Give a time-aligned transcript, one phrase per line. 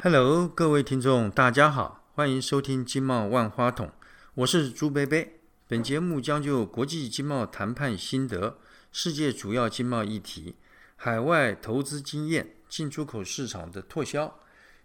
[0.00, 3.90] Hello，各位听众，大家好，欢迎收听经贸万花筒，
[4.36, 5.40] 我是朱贝贝。
[5.66, 8.58] 本节目将就国际经贸谈判心得、
[8.92, 10.54] 世界主要经贸议题、
[10.94, 14.38] 海外投资经验、进出口市场的拓销，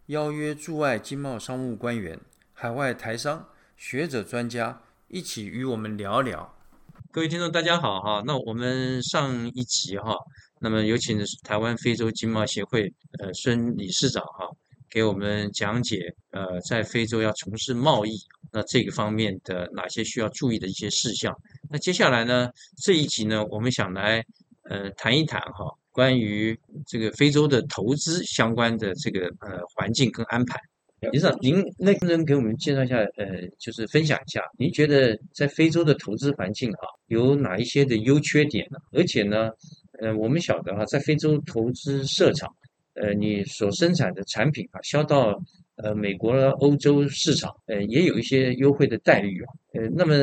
[0.08, 2.20] 邀约驻外经贸商务官员、
[2.54, 6.56] 海外台商、学者专家一起与我们聊聊。
[7.12, 8.24] 各位听众，大家好哈。
[8.26, 10.16] 那我们上一集哈，
[10.60, 14.50] 那么有请台湾非洲经贸协会呃孙理事长哈。
[14.94, 18.12] 给我们讲解，呃，在非洲要从事贸易，
[18.52, 21.36] 那这个方面的哪些需要注意的一些事项？
[21.68, 22.48] 那接下来呢，
[22.78, 24.24] 这一集呢，我们想来，
[24.70, 30.60] 呃，谈一谈哈，关于这个非洲的投资相关的这个呃环境跟安排。
[31.12, 33.26] 理事长，您能不能给我们介绍一下，呃，
[33.58, 38.78] 就是分享一下，您觉得在非洲的投资环境啊，有哪一些的优缺点呢？
[38.92, 39.50] 而且呢，
[40.02, 42.48] 呃，我们晓得哈，在非洲投资设厂。
[42.96, 45.42] 呃，你所生产的产品啊，销到
[45.76, 49.54] 呃美国、欧洲市场，呃，也有一些优惠的待遇啊。
[49.74, 50.14] 呃，那么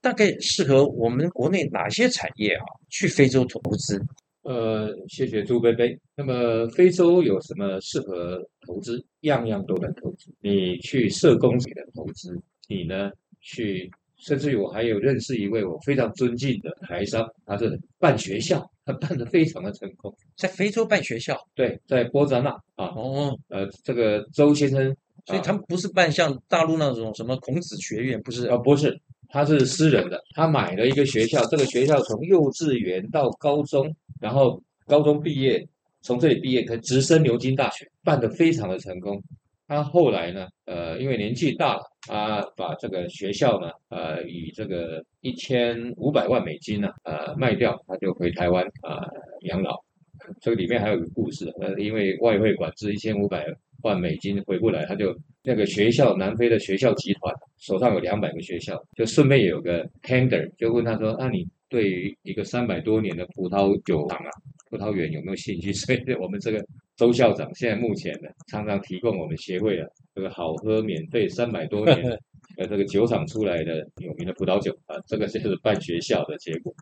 [0.00, 4.00] 大概适合我们国内哪些产业啊去非洲投资？
[4.42, 5.98] 呃，谢谢朱贝贝。
[6.14, 9.04] 那么非洲有什么适合投资？
[9.22, 10.30] 样样都能投资。
[10.40, 13.90] 你去社工也能投资，你呢去。
[14.18, 35.66] 甚至于我还有认识一位我非常尊敬的台商，他是办学校，他办的非常的成功，在非洲办学校，对，在波扎纳啊，哦，呃，这个周先生，所以他们不是办像大陆那种什么孔子学院，不是啊，不是，他是私人的，他买了一个学校，这个学校从幼稚园到高中，然后高中毕业，
[36.00, 39.22] 从这里毕业可以直升牛津大学，办的非常的成功。
[39.68, 49.02] 他后来呢，呃，因为年纪大了，他把这个学校呢，呃，以这个一千五百万美金呢，呃，卖掉，他就回台湾啊
[49.40, 49.76] 养老。
[50.40, 53.44] 这个里面还有一个故事，呃，因为外汇管制，一千五百
[53.82, 64.30] 万美金回不来，他就那个学校，南非的学校集团手上有两百个学校，就顺便有个 tender，就问他说，那你对于一个三百多年的葡萄酒厂啊，
[64.70, 65.72] 葡萄园有没有兴趣？
[65.74, 66.64] 所以我们这个。
[66.96, 71.96] 周校长现在目前呢，常常提供我们协会啊这个好喝免费三百多年
[72.56, 76.74] 呃这个酒厂出来的有名的葡萄酒啊，这个就是办学校的结果。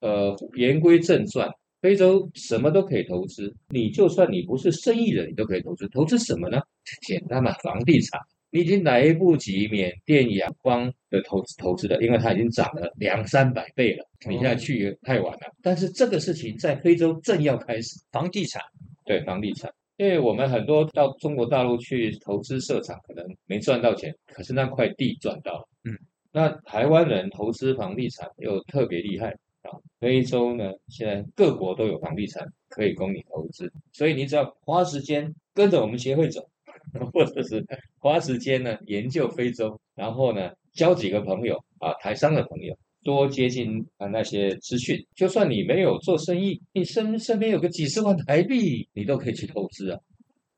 [0.00, 1.46] 呃，言归正传，
[1.82, 5.86] 非洲什么都可以投资，你就算你不是生意人，你都可以投资。
[5.90, 6.58] 投资什么呢？
[7.06, 8.18] 简单嘛，房地产。
[8.50, 14.04] 你已经来不及缅甸仰光的投资投资了，因为它已经涨了两三百倍了。
[14.26, 15.54] 你现在去太晚了。
[15.62, 18.62] 但是这个事情在非洲正要开始，房地产。
[19.04, 25.68] 对房地产，因为我们很多到中国大陆去投资设厂，可能没赚到钱，可是那块地赚到了。
[25.84, 25.98] 嗯，
[26.32, 29.30] 那台湾人投资房地产又特别厉害
[29.62, 29.70] 啊。
[29.98, 36.40] 非洲呢，现在各国都有房地产可以供你投资，所以你只要花时间跟着我们协会走，
[37.12, 37.64] 或者是
[37.98, 42.76] 花时间呢研究非洲，然后呢交几个朋友啊，台商的朋友。
[43.02, 49.98] 多接近啊那些资讯，就算你没有做生意，你身身边有个几十万台币，你都可以去投资啊。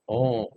[0.06, 0.50] 哦，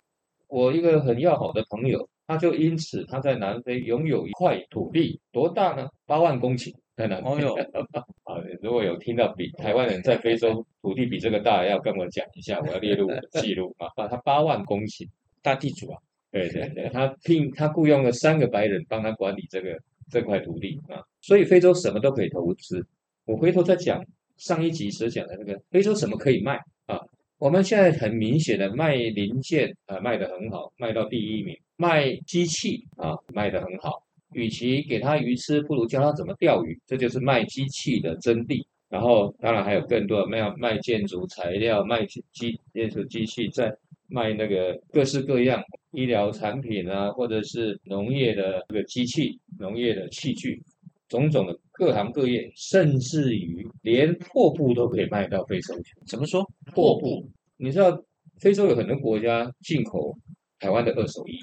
[0.48, 5.88] 我一个很要好的朋友，他就因此他在南非拥有一块土地，多大呢？
[6.06, 7.44] 八万公顷在南非。
[8.24, 13.88] 啊，如果有听到比台湾人在非洲土地比这个大，要跟我讲一下，我要列入我的记录啊。
[14.08, 15.08] 他八万公顷，
[15.42, 15.98] 大地主啊。
[16.32, 19.78] 对对对，他聘他雇佣了三个白人帮他管理这个。
[20.10, 22.86] 这块土地啊，所以非洲什么都可以投资。
[23.24, 24.04] 我回头再讲
[24.36, 26.56] 上一集所讲的那个非洲什么可以卖
[26.86, 27.00] 啊？
[27.38, 34.02] 我们现在很明显的卖零件啊，卖得很好，卖到第一名；卖机器啊，卖得很好。
[34.32, 36.78] 与其给他鱼吃，不如教他怎么钓鱼。
[36.86, 38.64] 这就是卖机器的真谛。
[38.88, 42.24] 然后当然还有更多的卖卖建筑材料、卖机
[42.72, 43.74] 建筑机器，在
[44.08, 45.62] 卖那个各式各样。
[45.96, 50.62] 医疗产品啊，或者是农业的这个机器、农业的器具，
[51.08, 55.94] 种种的各行各业，甚至于连破布都可以卖到非洲去。
[56.06, 56.44] 怎么说
[56.74, 57.26] 破布？
[57.56, 57.98] 你知道
[58.38, 60.14] 非洲有很多国家进口
[60.58, 61.38] 台湾的二手衣，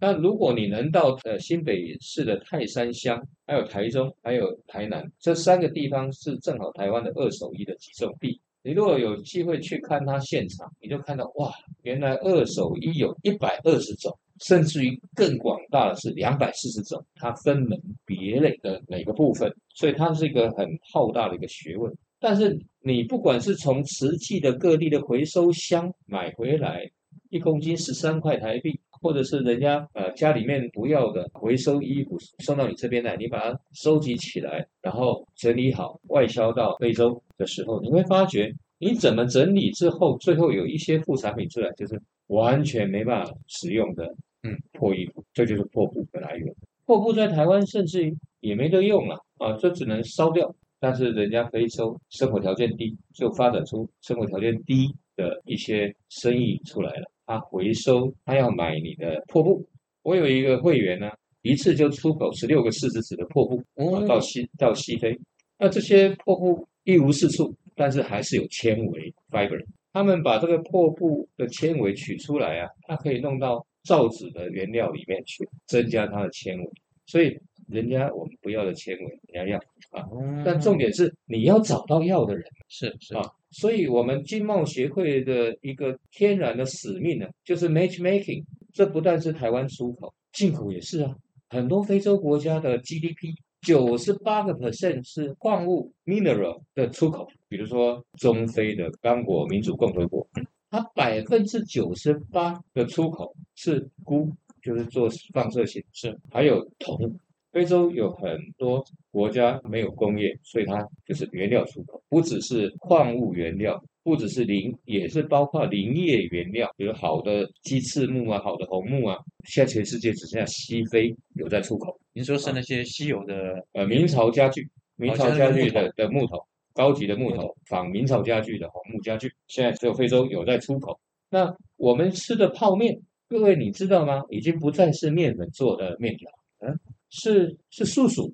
[0.00, 8.40] 那如果你能到呃新北市的泰山乡，还有台中，还有台南这三个地方，是正好台湾的二手衣的集中地。
[8.62, 11.50] 你如果有机会去看它现场，你就看到哇，
[11.82, 21.90] 原来二手衣有一百二十种，甚至于更广大的是两百四十种，它分门别类的每个部分，所以它是一个很浩大的一个学问。
[22.18, 26.82] 但是你不管是从瓷器的各地的回收箱买回来，
[27.30, 28.78] 一公斤十三块台币。
[29.00, 44.04] 或者是人家呃家里面不要的回收衣服送到你这边来，你把它收集起来，然后整理好外销到非洲的时候，你会发觉你怎么整理之后，最后有一些副产品出来，就是完全没办法使用的，
[44.42, 46.54] 嗯，破衣服，这就是破布的来源。
[46.86, 50.54] 破布在台湾甚至于也没得用了啊，这只能烧掉。
[50.82, 57.10] 但是人家非洲生活条件低，就发展出生活条件低的一些生意出来了。
[57.30, 59.64] 他回收，他要买你的破布。
[60.02, 61.08] 我有一个会员呢，
[61.42, 63.62] 一次就出口十六个四十尺的破布
[64.08, 65.16] 到西到西非。
[65.56, 69.64] 那这些破布一无是处，但是还是有纤维 fiber。
[69.92, 76.68] 他们把这个破布的纤维取出来啊，它可以弄到造纸的原料里面去，增加它的纤维。
[77.06, 77.38] 所以。
[77.68, 79.58] 人家我们不要的纤维，人家要
[79.96, 80.04] 啊，
[80.44, 88.44] 但重点是你要找到要的人，是是啊，所以我们经贸协会的一个天然的使命呢，就是 matchmaking。
[88.72, 91.14] 这不但是台湾出口，进口也是啊。
[91.48, 100.24] 很多非洲国家的 GDP 九十八个 percent 是矿物 mineral 的出口，比如说中非的刚果民主共和国，
[100.70, 104.32] 它百分之九十八的出口是钴，
[104.62, 107.18] 就是做放射性，是还有铜。
[107.52, 119.18] 非洲有很多国家没有工业，所以它就是原料出口，不只是矿物原料，不只是林，也是包括林业原料，比如好的鸡翅木啊，好的红木啊。
[119.44, 121.98] 现在全世界只剩下西非有在出口。
[122.12, 126.38] 您说是那些稀有的呃明朝家具，明朝家具的的木头，
[126.72, 130.98] 高级的木头，仿明朝家具的红木家具，现在只有非洲有在出口。
[131.30, 132.96] 那我们吃的泡面，
[133.28, 134.22] 各位你知道吗？
[134.28, 136.30] 已经不再是面粉做的面条，
[136.60, 136.78] 嗯。
[137.10, 138.32] 是是素薯，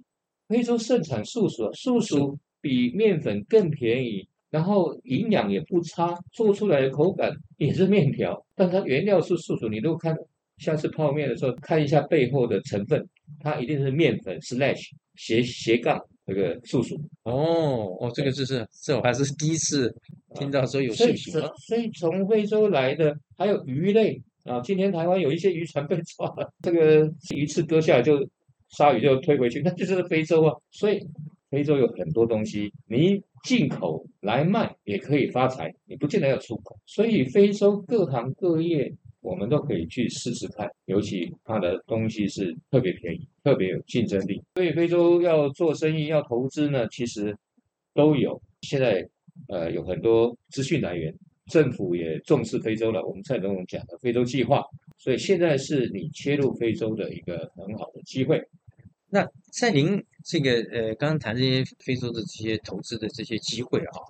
[0.49, 9.69] 非洲盛产素薯，素薯比面粉更便宜，然后营养也不差，做出来的口感也是面条，但它原料是素薯。
[9.69, 10.15] 你如果看
[10.59, 13.03] 下次泡面的时候，看一下背后的成分，
[13.41, 17.01] 它一定是面粉 slash 斜斜杠这个素薯。
[17.25, 19.95] 哦哦，这个就是这我还是第一次
[20.35, 21.31] 听到说有素薯。
[21.67, 28.19] 所以从非洲来的还有鱼类啊，今天台湾有一些渔船被抓了，这个鱼刺割下来就。
[28.69, 30.55] 鲨鱼就推回去， 那就是非洲啊。
[30.71, 31.01] 所以
[31.51, 36.77] 非洲有很多东西，你进口来卖也可以发财，你不见得要出口。
[36.87, 40.69] 所以非洲各行各业，我们都可以去试试看。
[40.87, 44.43] 尤其它的东西是特别便宜，特别有竞争力。
[44.57, 47.37] 所以非洲要做生意、要投资呢，其实
[47.95, 48.41] 都有。
[48.63, 49.09] 现在
[49.49, 51.15] 呃有很多资讯来源，
[51.47, 53.05] 政府也重视非洲了。
[53.05, 54.65] 我们蔡总统讲的非洲计划。
[54.99, 58.43] 所以现在是你切入非洲的一个很好的机会。
[59.09, 64.01] 那在您这个呃刚刚谈这些非洲的这些投资的这些机会啊，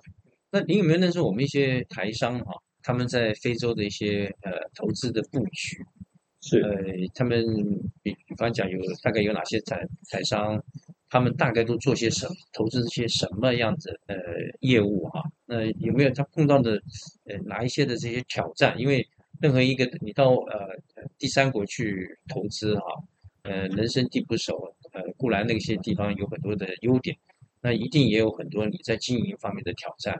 [0.49, 2.53] 那您有没有认识我们一些台商哈？
[2.81, 5.83] 他们在非洲的一些呃投资的布局？
[6.41, 6.71] 是呃，
[7.13, 7.43] 他们
[8.01, 10.63] 比比方讲有大概有哪些台台商？
[11.09, 12.35] 他们大概都做些什么？
[12.53, 14.15] 投资些什么样子呃
[14.59, 15.23] 业务哈？
[15.45, 16.73] 那有没有他碰到的
[17.25, 18.77] 呃哪一些的这些挑战？
[18.79, 19.07] 因为
[19.39, 20.67] 任何一个你到呃
[21.17, 22.85] 第三国去投资哈，
[23.43, 27.15] 呃人生地不熟，呃固然那些地方有很多的优点，
[27.61, 30.19] 那一定也有很多你在经营方面的挑战。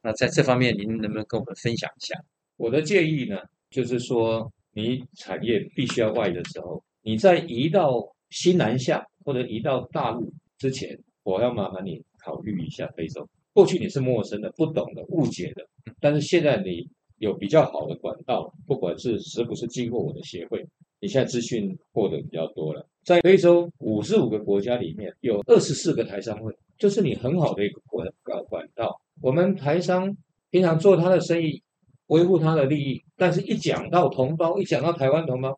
[0.00, 2.18] 那在这方面，您能不能跟我们分享一下？
[2.56, 3.38] 我的建议呢，
[3.70, 8.00] 就是说你产业必须要外移的时候，你在移到
[8.30, 13.28] 新南向或者移到大陆之前，我要麻烦你考虑一下非洲。
[13.52, 15.66] 过去你是陌生的、不懂的、误解的，
[16.00, 16.88] 但是现在你。
[17.18, 20.66] 有比较好的管道，不管是是不是经过我的协会，
[20.98, 22.84] 你现在资讯获得比较多了。
[23.04, 28.08] 在非洲五十五个国家里面，有二十四个台商会，就是你很好的一个管
[28.48, 29.00] 管道。
[29.20, 30.16] 我们台商
[30.50, 31.62] 平常做他的生意，
[32.08, 35.56] 维护他的利益，但是一讲到同胞，一讲到台湾同胞，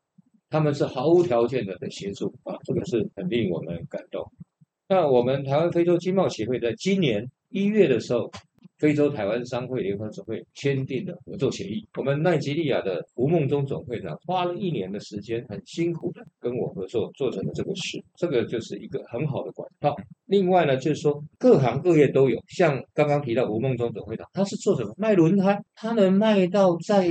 [0.50, 4.24] 他们是毫无条件的的协助啊，这个是很令我们感动。
[4.88, 8.30] 那我们台湾非洲经贸协会在今年一月的时候。
[8.76, 19.94] 非洲台湾商会联合总会签订的合作协议，我们奈及利亚的吴梦中总会长花了一年的时间，很辛苦的跟我合作做成了这个事，这个就是一个很好的管道。
[20.26, 24.92] 另外呢，就是说各行各业都有，像刚刚提到吴梦中总会长，他是做什么？
[24.98, 27.08] 卖轮胎，他能卖到在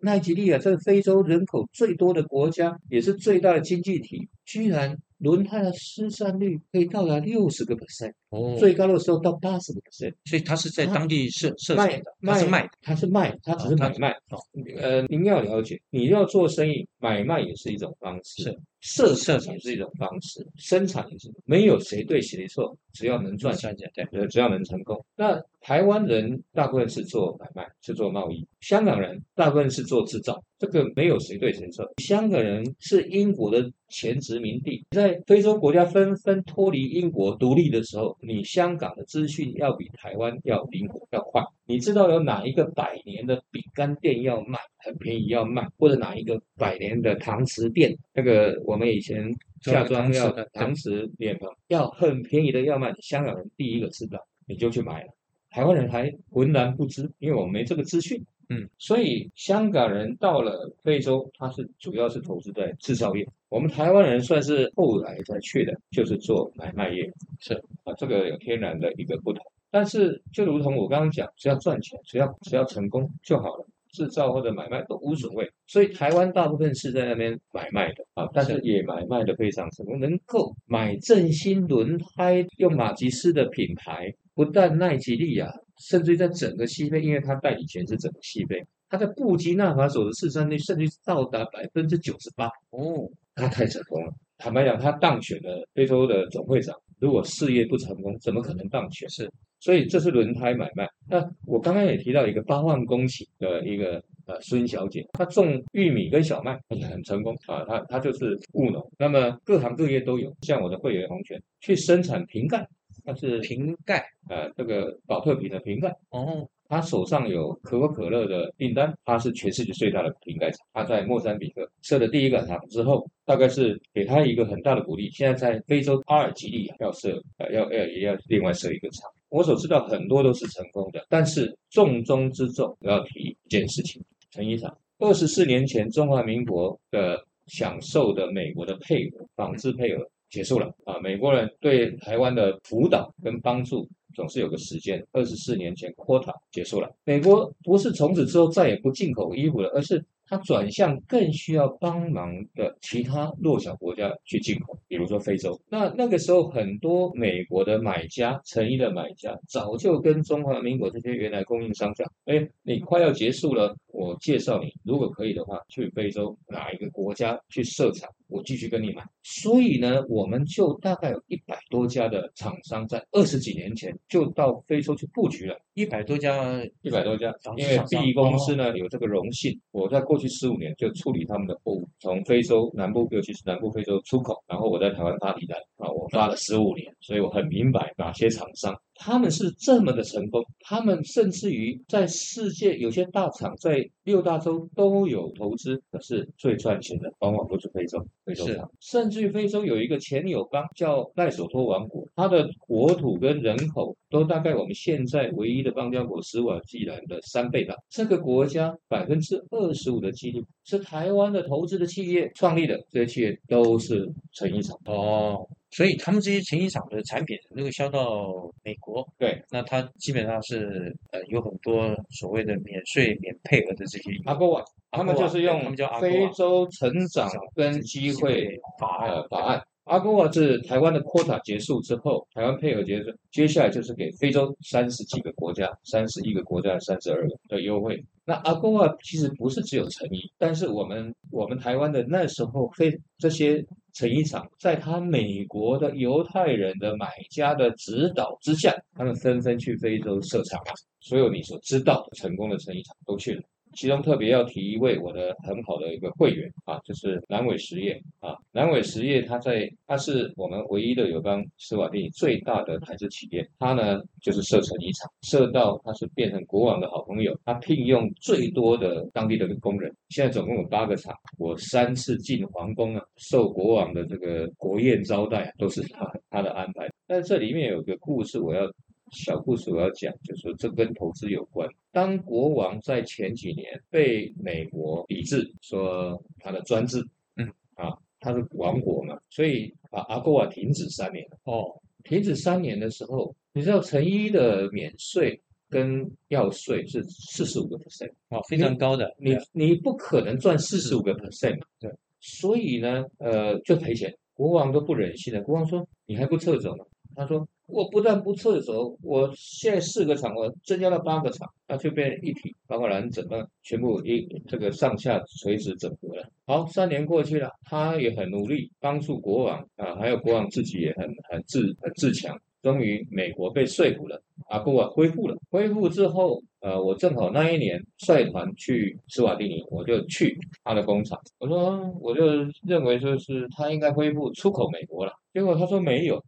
[0.00, 4.98] 奈及利亚这个非洲人口最多的国家，也是最大的经济体，居然。
[5.18, 14.10] 轮胎的失散率可以到达六十个 percent，哦，最高的时候到八十个 percent，所以它是在当地设设厂的，它是卖，它是卖，它只是买卖。
[14.30, 14.38] 哦，
[14.80, 25.04] 呃，您要了解，你要做生意，买卖也是一种方式，设设厂是一种方式，生产也是，没有谁对谁错，只要能赚钱，对，只要能成功。
[25.16, 31.84] 那台湾人大部分是做买卖，是做贸易；香港人大部分是做制造，这个没有谁对谁错。
[31.98, 41.42] 香港人是英国的前殖民地，在在非洲国家纷纷脱离英国独立的时候，你香港的资讯要比台湾要灵活要快。
[41.66, 55.08] 你知道有哪一个百年的饼干店要卖很便宜要卖，或者哪一个百年的搪瓷店，那个我们以前嫁妆要搪瓷脸盆要很便宜的要卖，香港人第一个知道，你就去买了。
[55.50, 58.22] 台湾人还浑然不知，因为我们没这个资讯。
[58.50, 63.26] 嗯，所以香港人到了非洲，他是主要是投资在制造业。
[63.48, 67.10] 我们台湾人算是后来才去的，就是做买卖业。
[67.40, 69.42] 是啊，这个有天然的一个不同。
[69.70, 75.46] 但是就如同我刚刚讲，只要赚钱，只要只要成功就好了，制造或者买卖都无所谓。
[75.66, 84.12] 所以台湾大部分是在那边买卖的啊，但是也买卖的非常成功，能够买正新轮胎，用马吉斯的品牌。
[84.34, 85.50] 不但奈吉利亚，
[85.88, 92.46] 甚至于在整个西非，因为它代理权是整个西非，它在布基纳法索的市占率甚至到达百分之九十八。
[92.70, 94.12] 哦，他太成功了。
[94.36, 99.08] 坦白讲，他当选了非洲的总会长，如果事业不成功，怎么可能当选？
[99.08, 99.30] 是，
[99.60, 100.88] 所以这是轮胎买卖。
[101.08, 108.86] 那我刚刚也提到一个八万公顷的一个呃孙小姐，她种玉米跟小麦也很成功啊，她她就是务农。
[108.98, 112.66] 那么各行各业都有，像我的会员红泉去生产瓶盖。
[113.04, 115.88] 那是瓶盖，呃，这个保特瓶的瓶盖。
[116.10, 120.58] 哦，他手上有可口可乐的订单，他是全世界最大的瓶盖厂。
[120.72, 125.08] 他在莫桑比克设的第一个厂之后，大概是给他一个很大的鼓励。
[125.10, 129.10] 现在在非洲阿尔及利亚要设，呃，要要也要另外设一个厂。
[129.30, 134.76] 我所知道很多都是成功的，但是重中之重我要提一件事情：成衣厂。
[134.98, 140.06] 二十四年前，中华民国的享受的美国的配额，纺织配额。
[140.30, 141.00] 结束了啊！
[141.00, 145.04] 美国人对台湾的辅导跟帮助总是有个时间。
[145.12, 150.04] 二十四年前，quota 结束了，美国不是从此之后再也不进口衣服了，而是。
[150.30, 155.58] 它转向更需要帮忙的其他弱小国家去进口，比如说非洲。
[155.70, 175.58] 那那个时候，很多美国的买家、成衣的买家，早就跟中华民国这些原来供应商讲：“哎，你快要结束了，我介绍你，如果可以的话，去非洲哪一个国家去设厂，我继续跟你买。”所以呢，我们就大概有一百多家的厂商，在二十几年前就到非洲去布局了。
[175.72, 180.18] 一百多家，一百多家，因为 B 公司呢有这个荣幸，我在过。
[180.18, 184.34] 过去十五年就处理他们的货物，从非洲南部，尤其是南部非洲出口。
[184.48, 188.74] 然后我在台湾发订单啊，我发了十五年，所以我很明白哪些厂商。
[188.98, 198.70] 他们是这么的成功，他们甚至于在世界有些大厂在六大洲都有投资，可是最赚钱的往往都是非洲，非洲厂。
[198.80, 207.74] 甚至于非洲有一个前友邦叫赖索托王国，它的国土跟人口都大概我们现在唯一的邦交国斯瓦季兰的三倍大。
[207.88, 215.46] 这个国家百分之二十五的基地是台湾的投资的企业创立的，这些企业都是成衣厂哦。
[215.70, 218.32] 所以他们这些成衣厂的产品能够销到
[218.64, 224.10] 美国，对，那它基本上是呃有很多所谓的免税免配额的这些。
[224.24, 225.60] 阿哥瓦，他们就是用
[226.00, 228.48] 非洲成长跟机会
[228.80, 229.62] 法呃法案。
[229.84, 238.02] 阿哥瓦是台湾的 quota 结束之后，台湾配额结束，接下来就是给非洲三十几个国家、三十一个国家、三十二个的优惠。
[238.28, 243.64] 那阿古尔其实不是只有成衣，但是我们我们台湾的那时候非这些。
[243.94, 250.72] 成衣厂在他美国的犹太人的买家的指导之下，他们纷纷去非洲设厂了。
[251.00, 253.42] 所有你所知道的成功的成衣厂都去了。
[253.74, 258.34] 其中特别要提一位我的很好的一个会员啊，就是南伟实业啊。
[258.52, 271.14] 南伟实业他在他是我们唯一的有帮斯瓦蒂最大的台资企业，他呢就是设成衣厂，设到他是变成国王的好朋友，他聘用最多的当地的工人，现在总共有八个厂。
[271.38, 276.88] 我三次进皇宫啊，受国王的这个国宴招待，都是他他的安排。
[277.06, 278.68] 但这里面有个故事，我要。
[279.10, 281.68] 小故事我要讲，就是说这跟投资有关。
[281.92, 287.04] 当国王在前几年被美国抵制，说他的专制，
[287.36, 291.26] 嗯啊，他是王国嘛，所以把阿哥瓦停止三年。
[291.44, 299.14] 哦，停止三年的时候，你知道成衣的免税跟药税是四十五个 percent，哦，非常高的。
[299.18, 304.14] 你你不可能赚四十五个 percent，对，所以呢，呃，就赔钱。
[304.34, 306.84] 国王都不忍心了，国王说：“你还不撤走吗？”
[307.16, 316.28] 他说：“我不但不撤走，我现在四个厂，我增加了八个厂，那就变一体，包括然怎么全部一这个上下垂直整合了。
[316.46, 322.36] 好，三年过去了，他也很努力帮助国王啊，还有国王自己也很很自很自强。
[322.60, 332.24] 终于美国被说服了，阿布啊恢复了，恢复之后，呃，我正好那一年率团去斯瓦蒂尼，我就去他的工厂，我说我就
[332.66, 336.22] 认为说是他应该恢复出口美国了，结果他说没有，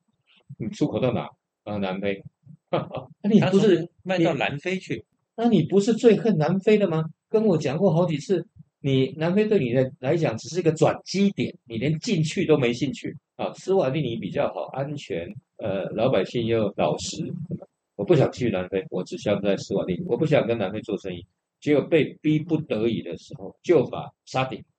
[0.59, 1.29] 你出口到哪？
[1.65, 2.23] 啊，南非。
[3.23, 5.05] 那你不是卖到南非去？
[5.37, 7.05] 那你不是最恨南非的吗？
[7.29, 8.47] 跟我讲过好几次，
[8.81, 13.53] 你南非对你的来讲只是一个转机点，你连进去都没兴趣啊。
[13.55, 15.27] 斯瓦蒂尼比较好，安全，
[15.57, 17.33] 呃，老百姓又老实。
[17.97, 21.25] 我不想去南非，我只想在斯瓦蒂尼，我不想跟南非做生意。
[21.61, 24.09] 结果被逼不得已的时候，就把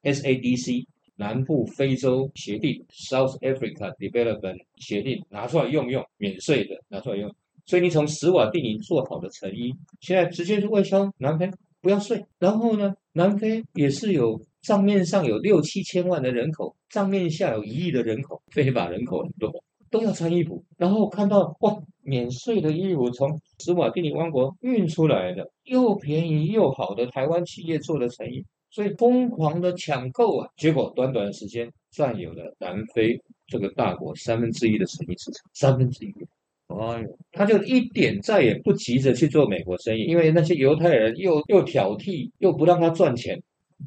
[0.04, 0.86] SADC
[1.22, 7.32] 南部非洲协定 South Africa Development 协定拿出来用用，免税的拿出来用。
[7.68, 11.48] 所以你从斯瓦蒂尼做好的成衣，现在直接是外销南非，
[11.80, 12.26] 不要税。
[12.40, 19.52] 然后呢，南非也是有账面上有六七千万的人口，账面下有一亿的人口，非法人口很多，
[19.92, 20.64] 都要穿衣服。
[20.76, 36.16] 然后看到哇，免税的衣服从斯瓦蒂尼王国运出来的，又便宜又好的台湾企业做的成衣，所以疯狂的抢购啊，结果短短的时间占有了南非这个大国三分之一的生意市场，三分之一。
[36.68, 43.38] 哎呦，他就一点再也不急着去做美国生意，因为那些犹太人又又挑剔，又不让他赚钱。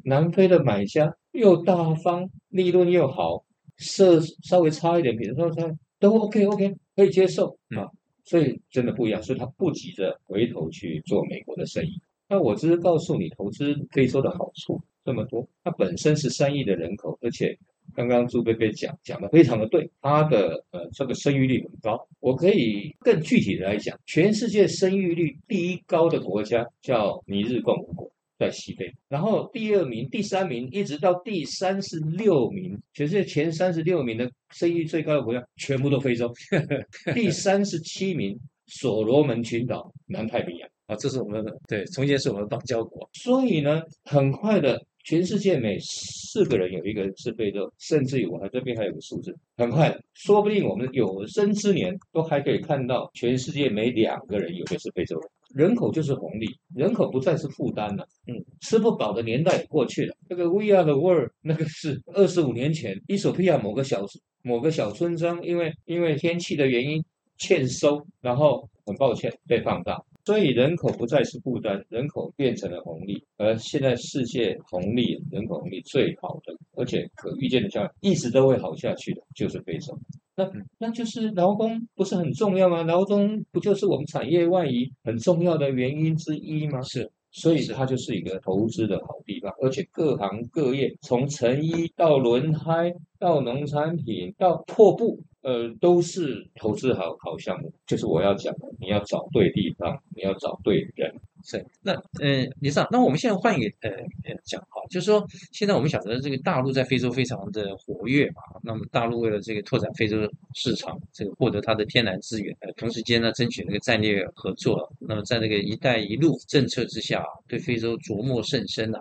[0.03, 3.43] 南非的买家又大方，利润又好，
[3.77, 7.89] 色稍微差一点，比如说他都 OK OK 可以接受啊，
[8.23, 11.99] 所以真的不一样，所以他不急着回头去做美国的生意。
[12.27, 17.57] 那我只是告诉你，投资非洲的好处这么多，它本身是三亿的人口，而且。
[17.93, 22.07] 刚刚朱贝贝讲讲的非常的对，它的呃这个生育率很高。
[22.19, 28.91] 我可以更具体的来讲，全世界生育率第一高的国家叫尼日共和国，在西非。
[29.07, 36.33] 然后第二名、第三名一直到第三十六名，全世界前三十六名的生育最高的国家全部都非洲。
[37.13, 43.09] 第三十七名所罗门群岛，南太平洋啊，这是我们的对，中间是我们的邦交国。
[43.13, 44.81] 所以呢，很快的。
[45.07, 55.67] 全世界每四个人有一个是非洲，甚至于我们这边还有个数字，很快，说不定我们有生之年都还可以看到全世界每两个人有一个是非洲人。
[55.67, 58.03] 人口就是红利，人口不再是负担了。
[58.25, 60.15] 嗯，吃不饱的年代也过去了。
[60.27, 64.03] 那个 We Are the World 那个是二十五年前，伊索比亚某个小
[64.41, 67.05] 某个小村庄，因为因为天气的原因
[67.37, 70.03] 欠收，然后很抱歉被放大。
[70.25, 73.23] 所以人口不再是负担，人口变成了红利。
[73.37, 79.97] 而现在世界红利、人口红利最好的，而且可预见的将来一直都会好下去的，就是非洲。
[80.35, 82.81] 那那就是劳工不是很重要吗？
[82.83, 86.81] 劳工不就是我们产业外移很重要的原因之一吗？
[86.81, 95.19] 是，所以它就是一个投资的好地方，而且各行各业，从成衣到轮胎，到农产品，到破布。
[95.45, 101.13] 呃，都是投资好好项目，就是我要讲的，你要找对地方，你要找对人。
[101.43, 110.17] 是，那嗯，李上，那我们现在换一个呃讲哈，就是说，现在我们晓得这个大陆在非洲非常的活跃嘛，那么大陆为了这个拓展非洲
[110.55, 118.97] 市场，这个获得它的天然资源，同时间呢，争取那个战略合作，那么在那个“一带一路”政策之下，对非洲琢磨甚深呐。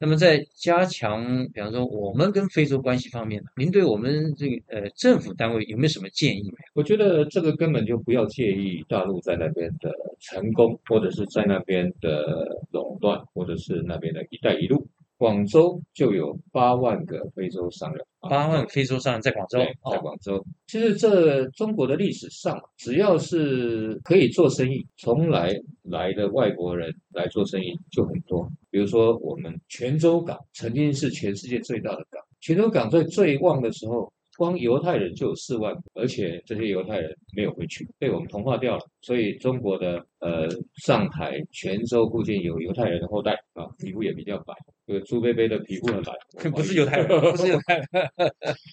[0.00, 6.50] 那么在加强，比方说我们跟非洲关系方面，您对我们这个呃政府单位有没有什么建议？
[6.74, 14.88] 我觉得这个根本就不要介意大陆在那边的成功，或者是在那边的垄断，或者是那边的一带一路。
[15.18, 20.42] 广州就有八万个非洲商人，八万非洲商人在广州，在广州。
[20.66, 28.50] 其实这中国的历史上，只要是可以做生意，从来来的外国人来做生意就很多。
[28.70, 34.12] 比如说，我们泉州港曾经是全世界最大的港，泉州港在最旺的时候。
[34.38, 38.82] 光犹太人就有四万，而且这些犹太人没有回去，被我们同化掉了。
[39.02, 44.54] 所以中国的呃上海、泉州附近有犹太人的后代啊，皮肤也比较白。
[44.86, 46.12] 这个朱贝贝的皮肤很白，
[46.52, 47.86] 不是犹太人，不是犹太人。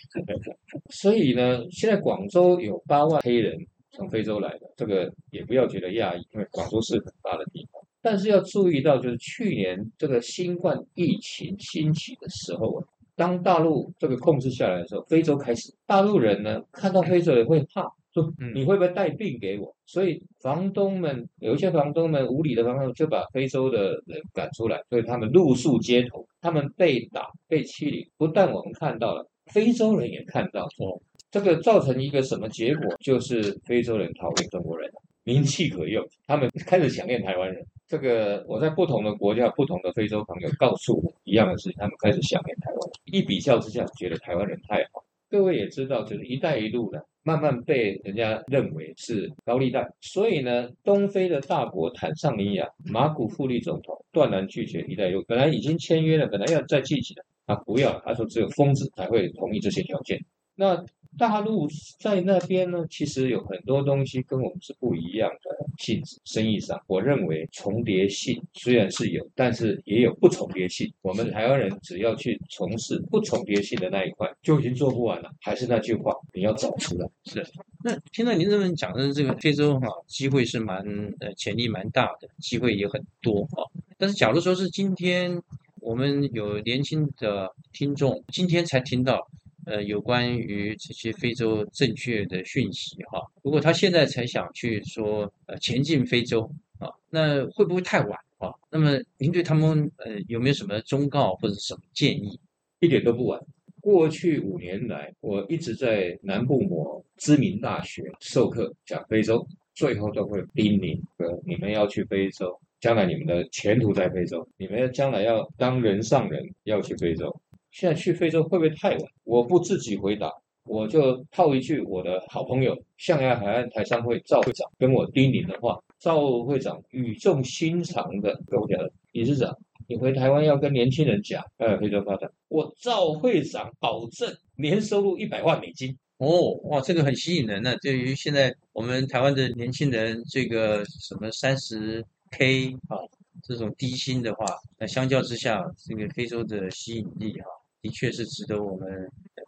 [0.89, 3.57] 所以呢，现在广州有八万黑人
[3.91, 7.81] 从非洲来的，这个也不要觉得讶异，因为广州是很大的地方。
[8.10, 12.88] 但是要注意到，就是去年这个新冠疫情兴起的时候啊。
[13.17, 17.82] 当大陆这个控制下来的时候，非洲开始，大陆人呢看到非洲人会怕，
[18.13, 19.76] 说你会不会带病给我？
[19.86, 32.96] 所以房东们有一些房东们无理的房东就把非洲的人赶出来，所以他们露宿街头，他们被打被欺凌，不但我们看到了，非洲人也看到，哦，这个造成一个什么结果？
[33.04, 34.89] 就是非洲人讨厌中国人。
[35.24, 37.65] 名气可用，他们开始想念台湾人。
[37.88, 42.80] 这个我在不同的国家、不同的非洲朋友告诉我一样的事情，他们开始想念台湾。
[43.06, 45.04] 一比较之下，觉得台湾人太好。
[45.30, 60.17] 各位也知道，就是“一带一路”呢，慢慢被人家认为是高利贷，所以呢，东非的大国坦桑尼亚马古富利总统断然拒绝“一带一路”，本来已经签约了，本来要再继续的，他不要，他说只有疯子才会同意这些条件。
[60.56, 60.82] 那
[61.17, 61.67] 大陆
[61.99, 66.19] 在那边呢，其实有很多东西跟我们是不一样的性质。
[66.25, 70.91] 生意上，我认为重叠性虽然是有，但是也有不重叠性。
[71.01, 75.32] 我们台湾人只要去从事不重叠性的那一块，就已经做不完了。
[75.41, 77.08] 还是那句话，你要找出来。
[77.25, 77.45] 是。
[77.84, 80.77] 那听到您这么讲的这个非洲哈，机会是蛮
[81.19, 83.65] 呃潜力蛮大的，机会也很多啊。
[83.97, 85.41] 但是假如说是今天
[85.82, 89.27] 我们有年轻的听众，今天才听到。
[89.67, 96.49] 呃，有关于这些非洲正确的讯息哈，如果他现在才想去说呃前进非洲
[96.80, 98.49] 啊，那会不会太晚啊？
[98.71, 102.39] 那么您对他们呃有没有什么忠告或者什么建议？
[102.80, 103.38] 一点都不晚。
[103.82, 117.36] 过去五年来，我一直在南部某知名大学授课讲非洲，最后都会叮咛：呃，你们要去非洲，将来你们的前途在非洲，你们要将来要当人上人，要去非洲。
[117.71, 119.01] 现在去非洲会不会太晚？
[119.23, 120.32] 我不自己回答，
[120.63, 125.80] 我就套一句我的好朋友象牙海岸台商会赵会长跟我叮咛的话。
[125.99, 128.80] 赵会长语重心长的跟我讲
[129.13, 132.30] ：“理事长，你回台湾要跟年轻人讲，呃，非洲发展。
[132.49, 135.97] 我赵会长保证年收入一百万美金。
[136.17, 137.75] 哦，哇，这个很吸引人呢。
[137.82, 142.97] 对于现在我们台湾的年轻人，这个什么三十 K 啊，
[143.43, 144.45] 这种低薪的话，
[144.78, 147.47] 那相较之下，这个非洲的吸引力哈。
[147.80, 148.89] 的确是值得我们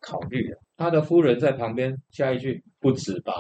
[0.02, 0.58] 考虑的。
[0.78, 3.34] 他的夫人在旁边加一句：“不止吧？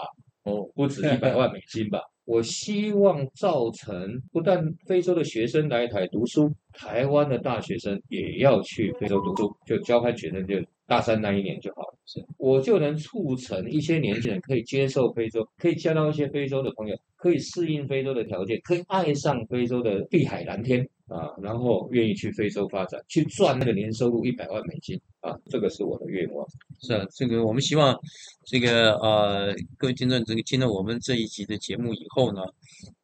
[0.43, 2.01] 哦，不止一百万美金吧？
[2.25, 10.55] ”我希望造成不但非洲的学生来台读书，台湾的大学生也要去非洲读书，就交换学生就
[10.87, 11.98] 大三那一年就好了。
[12.37, 20.87] 我就能促成一些年轻人可以接受非洲，可以交到一些非洲的朋友，可以适应非洲的条件，可以爱上非洲的碧海蓝天。
[21.09, 26.47] 啊，然后愿意去非洲发展，去赚那个年收入一百万美金啊，这个是我的愿望。
[26.83, 27.99] 是啊，这个我们希望，
[28.45, 32.43] 这个呃，各位听众，这个听了我们这一集的节目以后呢，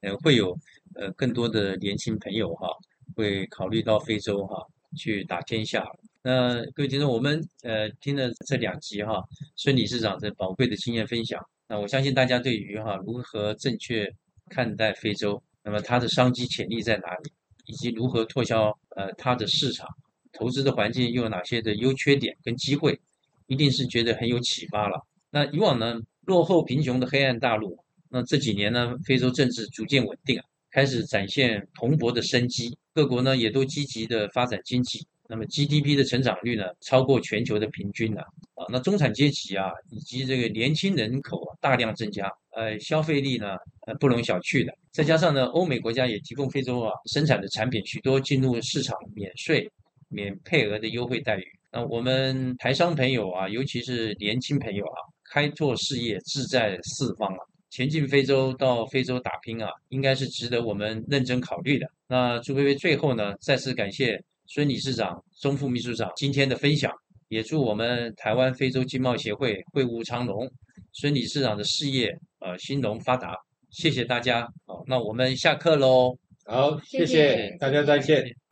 [0.01, 0.55] 呃，会有
[0.93, 2.69] 呃更多的年轻朋友哈，
[3.15, 4.63] 会考虑到非洲哈
[4.95, 5.83] 去打天下。
[6.27, 9.23] 那各位听众，我们呃听了这两集哈，
[9.57, 14.11] 孙理事长的宝贵的经验分享，那我相信大家对于哈如何正确
[14.49, 17.31] 看待非洲，那么它的商机潜力在哪里？
[17.67, 19.87] 以及如何拓销呃它的市场，
[20.33, 22.99] 投资的环境又有哪些的优缺点跟机会，
[23.45, 24.99] 一定是觉得很有启发了。
[25.29, 27.77] 那以往呢，落后贫穷的黑暗大陆，
[28.09, 38.23] 那这几年呢，非洲政治逐渐稳定，开始展现蓬勃的生机，各国呢也都积极的发展经济，那么 GDP 的成长率呢超过全球的平均啊，
[38.55, 42.31] 啊，那中产阶级啊以及这个年轻人口啊大量增加。
[42.51, 44.73] 呃，消费力呢，呃，不容小觑的。
[44.91, 49.69] 再加上呢，欧美国家也提供非洲啊生产的产品，许多进入市场免税、
[50.07, 51.43] 免配额的优惠待遇。
[51.69, 54.97] 那我们台商朋友啊，尤其是年轻朋友啊，
[55.29, 61.85] 开拓事业志在四方啊，前进非洲到非洲打拼啊，应该是值得我们认真考虑的。
[62.07, 66.91] 那朱薇薇最后呢，再次感谢孙理事长、钟副秘书长今天的分享，
[67.29, 70.49] 也祝我们台湾非洲经贸协会会务昌隆，
[70.93, 72.17] 孙理事长的事业。
[72.39, 73.35] 呃，兴隆发达，
[73.71, 74.47] 谢谢大家。
[74.67, 76.15] 好，那我们下课喽。
[76.45, 78.44] 好，谢谢大家，再见。